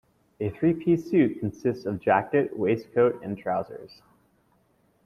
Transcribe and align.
A 0.39 0.49
three-piece 0.49 1.11
suit 1.11 1.39
consists 1.39 1.85
of 1.85 1.99
jacket, 1.99 2.57
waistcoat 2.57 3.21
and 3.21 3.37
trousers 3.37 4.01